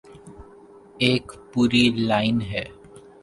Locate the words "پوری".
1.51-1.83